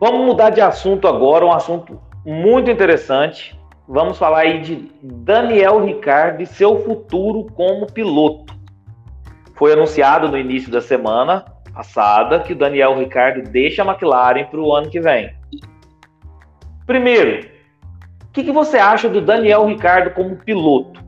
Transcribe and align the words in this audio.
Vamos 0.00 0.24
mudar 0.24 0.50
de 0.50 0.60
assunto 0.60 1.08
agora, 1.08 1.44
um 1.44 1.52
assunto 1.52 2.00
muito 2.24 2.70
interessante. 2.70 3.58
Vamos 3.88 4.16
falar 4.16 4.40
aí 4.40 4.60
de 4.60 4.92
Daniel 5.02 5.84
Ricciardo 5.84 6.40
e 6.40 6.46
seu 6.46 6.84
futuro 6.84 7.46
como 7.54 7.86
piloto. 7.86 8.54
Foi 9.56 9.72
anunciado 9.72 10.28
no 10.28 10.38
início 10.38 10.70
da 10.70 10.80
semana 10.80 11.44
passada 11.74 12.40
que 12.40 12.52
o 12.52 12.56
Daniel 12.56 12.96
Ricciardo 12.96 13.42
deixa 13.50 13.82
a 13.82 13.86
McLaren 13.86 14.44
para 14.44 14.60
o 14.60 14.72
ano 14.72 14.88
que 14.88 15.00
vem. 15.00 15.34
Primeiro, 16.86 17.48
o 18.22 18.32
que, 18.32 18.44
que, 18.44 18.52
você 18.52 18.78
acha 18.78 19.08
do 19.08 19.20
Daniel 19.20 19.66
Ricciardo 19.66 20.10
como 20.12 20.36
piloto? 20.36 21.02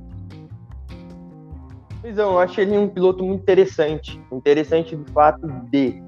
Luizão, 2.02 2.33
eu 2.33 2.38
acho 2.41 2.61
ele 2.61 2.77
um 2.77 2.88
piloto 2.88 3.23
muito 3.23 3.43
interessante. 3.43 4.20
Interessante 4.33 4.97
do 4.97 5.09
fato 5.12 5.47
de 5.70 6.02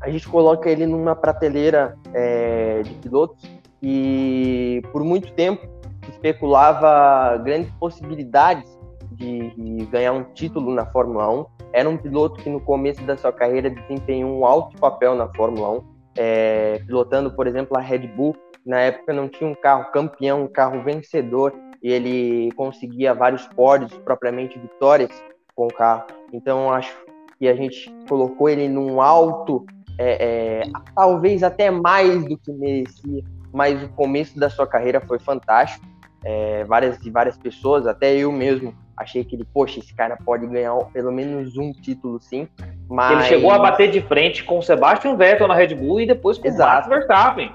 a 0.00 0.10
gente 0.10 0.28
coloca 0.28 0.68
ele 0.68 0.86
numa 0.86 1.14
prateleira 1.14 1.96
é, 2.14 2.82
de 2.82 2.94
pilotos 2.94 3.44
e 3.82 4.82
por 4.92 5.04
muito 5.04 5.32
tempo 5.32 5.66
especulava 6.08 7.36
grandes 7.38 7.70
possibilidades 7.72 8.78
de, 9.12 9.50
de, 9.50 9.86
ganhar 9.86 10.12
um 10.12 10.24
título 10.24 10.72
na 10.74 10.86
Fórmula 10.86 11.30
1. 11.30 11.46
Era 11.72 11.88
um 11.88 11.96
piloto 11.96 12.42
que 12.42 12.50
no 12.50 12.60
começo 12.60 13.02
da 13.04 13.16
sua 13.16 13.32
carreira 13.32 13.70
desempenhou 13.70 14.38
um 14.38 14.46
alto 14.46 14.76
papel 14.78 15.14
na 15.14 15.28
Fórmula 15.34 15.78
1, 15.78 15.84
é, 16.16 16.78
pilotando, 16.86 17.30
por 17.30 17.46
exemplo, 17.46 17.76
a 17.76 17.80
Red 17.80 18.08
Bull. 18.08 18.34
Na 18.66 18.80
época 18.80 19.12
não 19.12 19.28
tinha 19.28 19.48
um 19.48 19.54
carro 19.54 19.90
campeão, 19.92 20.44
um 20.44 20.48
carro 20.48 20.82
vencedor, 20.82 21.52
e 21.82 21.90
ele 21.90 22.50
conseguia 22.52 23.14
vários 23.14 23.46
pódios, 23.48 23.92
propriamente 23.98 24.58
vitórias 24.58 25.10
com 25.54 25.66
o 25.66 25.72
carro. 25.72 26.06
Então 26.32 26.72
acho 26.72 26.94
que 27.38 27.48
a 27.48 27.54
gente 27.54 27.90
colocou 28.08 28.48
ele 28.48 28.68
num 28.68 29.00
alto 29.00 29.64
é, 29.98 30.60
é, 30.60 30.62
talvez 30.94 31.42
até 31.42 31.70
mais 31.70 32.24
do 32.24 32.36
que 32.36 32.52
merecia, 32.52 33.22
mas 33.52 33.82
o 33.82 33.88
começo 33.90 34.38
da 34.38 34.48
sua 34.48 34.66
carreira 34.66 35.00
foi 35.00 35.18
fantástico. 35.18 35.84
É, 36.22 36.64
várias 36.64 36.98
e 37.04 37.10
várias 37.10 37.36
pessoas, 37.38 37.86
até 37.86 38.14
eu 38.14 38.30
mesmo, 38.30 38.74
achei 38.94 39.24
que 39.24 39.34
ele, 39.34 39.46
poxa, 39.54 39.80
esse 39.80 39.94
cara 39.94 40.18
pode 40.22 40.46
ganhar 40.46 40.74
pelo 40.92 41.10
menos 41.10 41.56
um 41.56 41.72
título 41.72 42.20
sim. 42.20 42.46
Mas... 42.88 43.12
Ele 43.12 43.28
chegou 43.36 43.50
a 43.50 43.58
bater 43.58 43.90
de 43.90 44.02
frente 44.02 44.44
com 44.44 44.58
o 44.58 44.62
Sebastian 44.62 45.16
Vettel 45.16 45.48
na 45.48 45.54
Red 45.54 45.74
Bull 45.74 46.02
e 46.02 46.06
depois 46.06 46.36
com 46.36 46.46
Exato. 46.46 46.88
o 46.88 46.90
Max 46.90 47.06
Verstappen. 47.06 47.52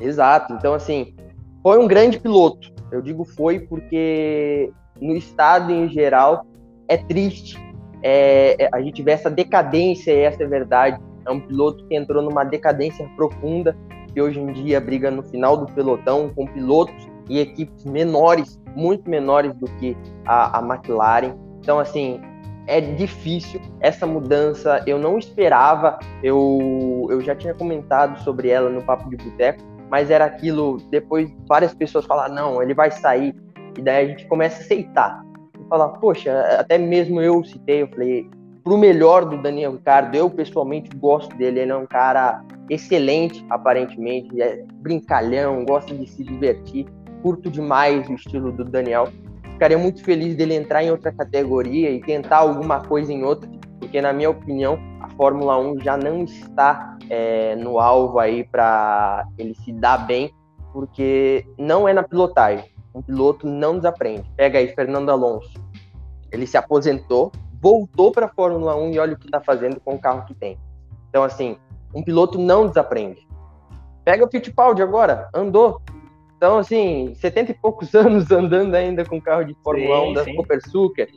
Exato, 0.00 0.54
então 0.54 0.72
assim, 0.72 1.14
foi 1.62 1.78
um 1.78 1.86
grande 1.86 2.18
piloto. 2.18 2.72
Eu 2.90 3.02
digo 3.02 3.24
foi 3.24 3.60
porque 3.60 4.72
no 5.00 5.14
estado 5.14 5.70
em 5.70 5.88
geral 5.88 6.46
é 6.88 6.96
triste 6.96 7.58
é, 8.04 8.64
é 8.64 8.68
a 8.70 8.82
gente 8.82 9.02
vê 9.02 9.12
essa 9.12 9.30
decadência, 9.30 10.12
e 10.12 10.20
essa 10.20 10.42
é 10.42 10.46
a 10.46 10.48
verdade, 10.48 11.00
é 11.26 11.30
um 11.30 11.40
piloto 11.40 11.84
que 11.86 11.96
entrou 11.96 12.22
numa 12.22 12.44
decadência 12.44 13.08
profunda, 13.16 13.76
que 14.12 14.20
hoje 14.20 14.40
em 14.40 14.52
dia 14.52 14.80
briga 14.80 15.10
no 15.10 15.22
final 15.22 15.56
do 15.56 15.66
pelotão 15.72 16.30
com 16.34 16.46
pilotos 16.46 17.08
e 17.28 17.38
equipes 17.38 17.84
menores, 17.84 18.60
muito 18.76 19.08
menores 19.08 19.54
do 19.54 19.66
que 19.78 19.96
a, 20.26 20.58
a 20.58 20.62
McLaren. 20.62 21.34
Então, 21.60 21.78
assim, 21.78 22.20
é 22.66 22.80
difícil 22.80 23.60
essa 23.80 24.06
mudança. 24.06 24.82
Eu 24.86 24.98
não 24.98 25.18
esperava, 25.18 25.98
eu, 26.22 27.06
eu 27.10 27.20
já 27.20 27.34
tinha 27.34 27.54
comentado 27.54 28.18
sobre 28.22 28.48
ela 28.48 28.70
no 28.70 28.82
Papo 28.82 29.08
de 29.10 29.16
Boteco, 29.16 29.62
mas 29.90 30.10
era 30.10 30.24
aquilo. 30.24 30.78
Depois, 30.90 31.30
várias 31.48 31.74
pessoas 31.74 32.04
falaram: 32.04 32.34
não, 32.34 32.62
ele 32.62 32.74
vai 32.74 32.90
sair. 32.90 33.34
E 33.76 33.82
daí 33.82 34.04
a 34.04 34.08
gente 34.08 34.26
começa 34.26 34.58
a 34.58 34.64
aceitar. 34.64 35.24
E 35.58 35.68
falar: 35.68 35.88
poxa, 35.88 36.56
até 36.58 36.78
mesmo 36.78 37.20
eu 37.20 37.44
citei, 37.44 37.82
eu 37.82 37.88
falei: 37.88 38.30
pro 38.64 38.78
melhor 38.78 39.26
do 39.26 39.36
Daniel 39.40 39.72
Ricardo. 39.72 40.14
Eu 40.14 40.30
pessoalmente 40.30 40.88
gosto 40.96 41.36
dele, 41.36 41.60
ele 41.60 41.70
é 41.70 41.76
um 41.76 41.86
cara 41.86 42.42
excelente, 42.70 43.44
aparentemente, 43.50 44.40
é 44.40 44.64
brincalhão, 44.76 45.64
gosta 45.66 45.94
de 45.94 46.06
se 46.08 46.24
divertir, 46.24 46.86
curto 47.22 47.50
demais 47.50 48.08
o 48.08 48.14
estilo 48.14 48.50
do 48.50 48.64
Daniel. 48.64 49.08
Ficaria 49.52 49.78
muito 49.78 50.02
feliz 50.02 50.34
dele 50.34 50.54
entrar 50.54 50.82
em 50.82 50.90
outra 50.90 51.12
categoria 51.12 51.90
e 51.90 52.00
tentar 52.00 52.38
alguma 52.38 52.80
coisa 52.80 53.12
em 53.12 53.22
outra, 53.22 53.48
porque 53.78 54.00
na 54.00 54.12
minha 54.12 54.30
opinião 54.30 54.78
a 55.00 55.08
Fórmula 55.10 55.58
1 55.58 55.80
já 55.80 55.96
não 55.96 56.24
está 56.24 56.96
é, 57.10 57.54
no 57.56 57.78
alvo 57.78 58.18
aí 58.18 58.44
para 58.44 59.28
ele 59.38 59.54
se 59.54 59.72
dar 59.72 59.98
bem, 59.98 60.32
porque 60.72 61.46
não 61.58 61.86
é 61.86 61.92
na 61.92 62.02
pilotagem. 62.02 62.72
Um 62.94 63.02
piloto 63.02 63.46
não 63.46 63.76
desaprende. 63.76 64.24
Pega 64.36 64.58
aí 64.58 64.68
Fernando 64.68 65.10
Alonso. 65.10 65.52
Ele 66.32 66.46
se 66.46 66.56
aposentou, 66.56 67.30
voltou 67.64 68.12
para 68.12 68.26
a 68.26 68.28
Fórmula 68.28 68.76
1 68.76 68.90
e 68.92 68.98
olha 68.98 69.14
o 69.14 69.18
que 69.18 69.24
está 69.24 69.40
fazendo 69.40 69.80
com 69.80 69.94
o 69.94 69.98
carro 69.98 70.26
que 70.26 70.34
tem. 70.34 70.58
Então, 71.08 71.24
assim, 71.24 71.56
um 71.94 72.02
piloto 72.02 72.38
não 72.38 72.66
desaprende. 72.66 73.26
Pega 74.04 74.22
o 74.22 74.30
Fittipaldi 74.30 74.82
agora, 74.82 75.30
andou. 75.32 75.80
Então, 76.36 76.58
assim, 76.58 77.14
70 77.14 77.52
e 77.52 77.54
poucos 77.54 77.94
anos 77.96 78.30
andando 78.30 78.74
ainda 78.74 79.02
com 79.02 79.18
carro 79.18 79.44
de 79.44 79.56
Fórmula 79.64 79.96
sim, 79.96 80.10
1 80.10 80.12
da 80.12 80.24
Super 80.24 80.60
Sucker, 80.60 81.08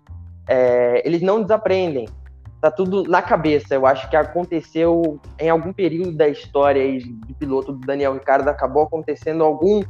é, 0.48 1.06
eles 1.06 1.22
não 1.22 1.42
desaprendem. 1.42 2.08
Tá 2.62 2.72
tudo 2.72 3.04
na 3.04 3.22
cabeça. 3.22 3.76
Eu 3.76 3.86
acho 3.86 4.10
que 4.10 4.16
aconteceu 4.16 5.20
em 5.38 5.50
algum 5.50 5.74
período 5.74 6.14
da 6.14 6.30
história 6.30 6.82
aí 6.82 7.00
de 7.00 7.34
piloto 7.34 7.74
do 7.74 7.86
Daniel 7.86 8.14
Ricciardo, 8.14 8.50
acabou 8.50 8.84
acontecendo 8.84 9.44
algum 9.44 9.84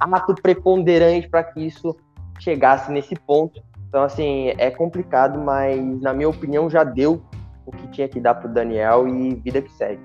ato 0.00 0.34
preponderante 0.36 1.28
para 1.28 1.44
que 1.44 1.60
isso 1.60 1.94
chegasse 2.40 2.90
nesse 2.90 3.14
ponto. 3.14 3.62
Então, 3.94 4.02
assim, 4.02 4.52
é 4.58 4.72
complicado, 4.72 5.38
mas 5.38 5.78
na 6.00 6.12
minha 6.12 6.28
opinião 6.28 6.68
já 6.68 6.82
deu 6.82 7.22
o 7.64 7.70
que 7.70 7.86
tinha 7.92 8.08
que 8.08 8.18
dar 8.18 8.34
pro 8.34 8.48
Daniel 8.48 9.06
e 9.06 9.36
vida 9.36 9.62
que 9.62 9.70
segue. 9.70 10.02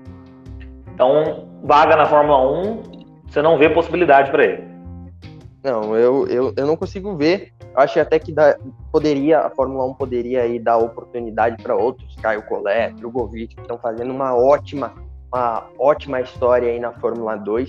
Então, 0.94 1.48
vaga 1.64 1.96
na 1.96 2.06
Fórmula 2.06 2.40
1, 2.68 2.82
você 3.26 3.42
não 3.42 3.58
vê 3.58 3.68
possibilidade 3.68 4.30
para 4.30 4.44
ele? 4.44 4.64
Não, 5.64 5.96
eu, 5.96 6.28
eu, 6.28 6.54
eu 6.56 6.66
não 6.68 6.76
consigo 6.76 7.16
ver. 7.16 7.52
Eu 7.74 7.80
acho 7.80 7.98
até 7.98 8.20
que 8.20 8.30
dá, 8.30 8.56
poderia, 8.92 9.40
a 9.40 9.50
Fórmula 9.50 9.84
1 9.86 9.94
poderia 9.94 10.42
aí 10.42 10.60
dar 10.60 10.76
oportunidade 10.76 11.60
para 11.60 11.74
outros, 11.74 12.14
Caio 12.22 12.42
Collet, 12.42 12.94
Drogovic, 12.94 13.56
que 13.56 13.60
estão 13.60 13.76
fazendo 13.76 14.12
uma 14.12 14.36
ótima, 14.36 14.94
uma 15.34 15.66
ótima 15.76 16.20
história 16.20 16.68
aí 16.68 16.78
na 16.78 16.92
Fórmula 16.92 17.34
2. 17.34 17.68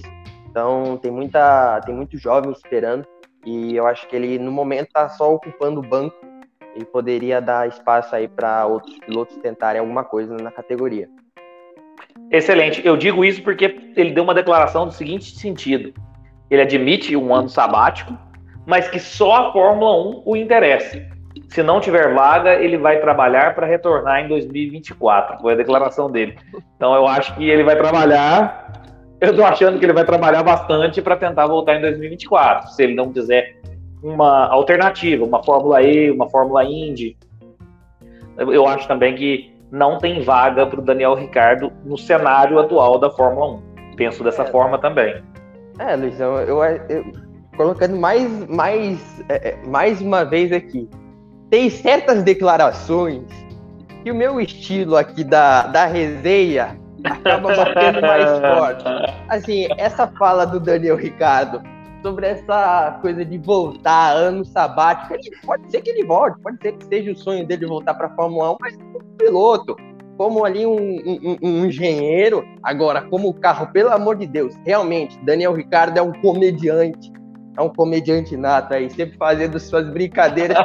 Então 0.52 1.00
tem 1.02 1.09
muita, 1.09 1.82
tem 1.82 1.96
muito 1.96 2.16
jovem 2.16 2.52
esperando. 2.52 3.08
E 3.46 3.75
eu 3.75 3.88
acho 3.88 4.07
que 4.07 4.16
ele, 4.16 4.38
no 4.38 4.52
momento, 4.52 4.88
está 4.88 5.09
só 5.09 5.34
ocupando 5.34 5.79
o 5.79 5.84
banco 5.84 6.16
e 6.75 6.85
poderia 6.85 7.41
dar 7.41 7.68
espaço 7.68 8.16
aí 8.16 8.28
para 8.28 8.66
outros 8.66 8.97
pilotos 9.00 9.35
tentarem 9.38 9.79
alguma 9.79 10.03
coisa 10.03 10.38
na 10.38 10.52
categoria. 10.52 11.09
Excelente. 12.29 12.85
Eu 12.85 12.96
digo 12.96 13.25
isso 13.25 13.44
porque 13.44 13.94
ele 13.96 14.12
deu 14.12 14.24
uma 14.24 14.34
declaração 14.34 14.85
do 14.85 14.94
seguinte 14.94 15.35
sentido: 15.38 15.94
ele 16.50 16.62
admite 16.62 17.16
um 17.16 17.34
ano 17.34 17.50
sabático, 17.50 18.18
mas 18.66 18.88
que 18.88 19.00
só 19.00 19.50
a 19.50 19.53
Fórmula 19.53 20.19
1 20.19 20.23
o 20.25 20.35
interessa. 20.35 21.02
Se 21.50 21.62
não 21.62 21.81
tiver 21.81 22.13
vaga, 22.13 22.56
ele 22.56 22.78
vai 22.78 23.00
trabalhar 23.02 23.53
para 23.56 23.68
retornar 23.68 24.23
em 24.23 24.28
2024. 24.28 25.41
Foi 25.41 25.53
a 25.53 25.58
declaração 25.58 26.09
dele. 26.09 26.38
Então 26.75 26.94
eu 26.96 27.08
acho 27.08 27.35
que 27.35 27.50
ele 27.50 27.63
vai 27.63 27.75
trabalhar 27.75 28.81
eu 29.22 29.36
tô 29.36 29.44
achando 29.44 29.78
que 29.78 29.86
ele 29.86 29.94
vai 29.94 30.04
trabalhar 30.04 30.42
bastante 30.42 31.00
para 31.00 31.16
tentar 31.16 31.46
voltar 31.46 31.76
em 31.76 31.82
2024, 31.82 32.72
se 32.72 32.84
ele 32.84 32.96
não 32.96 33.14
quiser 33.14 33.62
uma 34.02 34.48
alternativa, 34.48 35.24
uma 35.24 35.44
Fórmula 35.44 35.84
E, 35.84 36.09
uma 36.09 36.28
Fórmula 36.28 36.64
Indy. 36.66 37.16
Eu 38.36 38.68
acho 38.68 38.88
também 38.88 39.14
que 39.14 39.54
não 39.72 40.00
tem 40.00 40.22
vaga 40.22 40.66
para 40.66 40.80
o 40.80 40.84
Daniel 40.84 41.14
Ricardo 41.14 41.72
no 41.86 41.98
cenário 41.98 42.58
atual 42.58 42.98
da 42.98 43.12
Fórmula 43.12 43.59
1. 43.92 43.96
Penso 43.96 44.24
dessa 44.24 44.42
é. 44.42 44.48
forma 44.48 44.80
também. 44.80 45.24
É, 45.78 45.96
Luizão, 45.96 46.38
eu, 46.38 46.64
eu, 46.90 47.06
colocando 47.56 47.96
mais, 47.98 48.48
mais, 48.48 49.24
é, 49.30 49.50
é, 49.50 49.68
mais 49.68 50.02
uma 50.02 50.26
vez 50.26 50.52
aqui, 50.52 50.90
tem 51.52 51.70
certas 51.70 52.24
declarações 52.24 53.24
que 54.03 54.09
o 54.09 54.16
meu 54.16 54.41
estilo 54.41 54.96
aqui 54.97 55.24
da, 55.24 55.67
da 55.67 55.85
resenha 55.85 56.76
acaba 57.03 57.56
batendo 57.56 58.02
mais 58.02 58.40
forte. 58.40 58.84
Assim, 59.30 59.68
essa 59.78 60.08
fala 60.08 60.46
do 60.46 60.59
Daniel 60.59 60.96
Ricardo 60.96 61.62
sobre 62.02 62.28
essa 62.28 62.98
coisa 63.02 63.24
de 63.24 63.38
voltar, 63.38 64.14
ano 64.14 64.44
sabático, 64.44 65.16
pode 65.46 65.70
ser 65.70 65.82
que 65.82 65.92
ele 65.92 66.03
volte, 66.03 66.40
pode 66.42 66.58
ser 66.62 66.74
que 66.74 66.86
seja 66.86 67.12
o 67.12 67.16
sonho 67.16 67.46
dele 67.46 67.66
voltar 67.66 67.94
para 67.94 68.08
a 68.08 68.16
Fórmula 68.16 68.53
1, 68.53 68.58
mas 68.59 68.76
como 68.76 69.03
piloto, 69.18 69.76
como 70.18 70.44
ali 70.44 70.66
um, 70.66 70.76
um, 70.76 71.38
um, 71.42 71.66
engenheiro, 71.66 72.44
agora 72.64 73.02
como 73.02 73.34
carro, 73.34 73.68
pelo 73.72 73.92
amor 73.92 74.16
de 74.16 74.26
Deus, 74.26 74.56
realmente, 74.66 75.18
Daniel 75.24 75.53
Ricardo 75.53 75.98
é 75.98 76.02
um 76.02 76.12
comediante, 76.12 77.12
é 77.58 77.62
um 77.62 77.70
comediante 77.70 78.36
nato 78.36 78.74
aí, 78.74 78.90
sempre 78.90 79.18
fazendo 79.18 79.59
suas 79.59 79.88
brincadeiras. 79.90 80.58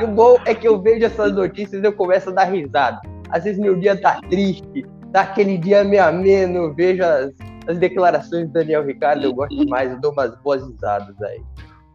e 0.00 0.04
o 0.04 0.08
bom 0.08 0.36
é 0.46 0.54
que 0.54 0.66
eu 0.66 0.80
vejo 0.80 1.04
essas 1.04 1.32
notícias 1.34 1.82
e 1.82 1.86
eu 1.86 1.92
começo 1.92 2.30
a 2.30 2.32
dar 2.32 2.44
risada. 2.44 3.00
Às 3.30 3.44
vezes 3.44 3.58
meu 3.58 3.76
dia 3.78 4.00
tá 4.00 4.20
triste, 4.28 4.86
daquele 5.16 5.56
dia 5.56 5.82
meio 5.82 6.04
ameno, 6.04 6.74
vejo 6.74 7.02
as, 7.02 7.32
as 7.66 7.78
declarações 7.78 8.48
do 8.48 8.52
Daniel 8.52 8.84
Ricardo, 8.84 9.24
eu 9.24 9.32
gosto 9.32 9.56
demais, 9.56 9.90
eu 9.90 9.98
dou 9.98 10.12
umas 10.12 10.36
boas 10.42 10.62
risadas 10.62 11.18
aí. 11.22 11.40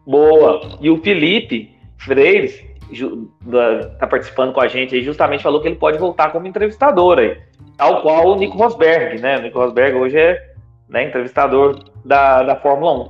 Boa! 0.08 0.60
E 0.82 0.90
o 0.90 1.00
Felipe 1.04 1.72
Freires 2.00 2.66
está 2.92 4.08
participando 4.08 4.54
com 4.54 4.60
a 4.60 4.68
gente 4.68 4.96
aí, 4.96 5.04
justamente 5.04 5.44
falou 5.44 5.62
que 5.62 5.68
ele 5.68 5.76
pode 5.76 6.00
voltar 6.00 6.32
como 6.32 6.48
entrevistador 6.48 7.20
aí, 7.20 7.38
tal 7.78 8.02
qual 8.02 8.30
o 8.30 8.36
Nico 8.38 8.58
Rosberg, 8.58 9.22
né? 9.22 9.38
O 9.38 9.42
Nico 9.44 9.60
Rosberg 9.60 9.96
hoje 10.00 10.18
é 10.18 10.54
né, 10.90 11.04
entrevistador 11.04 11.78
da, 12.04 12.42
da 12.42 12.56
Fórmula 12.56 13.04
1. 13.04 13.10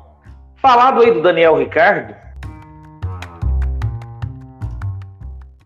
Falado 0.58 1.02
aí 1.02 1.12
do 1.14 1.22
Daniel 1.22 1.58
Ricardo, 1.58 2.14